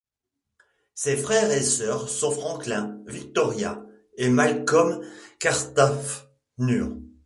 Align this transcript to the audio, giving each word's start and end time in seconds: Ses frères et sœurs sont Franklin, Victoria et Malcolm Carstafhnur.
Ses 0.95 1.15
frères 1.15 1.51
et 1.51 1.61
sœurs 1.61 2.09
sont 2.09 2.31
Franklin, 2.31 2.99
Victoria 3.05 3.83
et 4.17 4.31
Malcolm 4.31 5.05
Carstafhnur. 5.37 6.89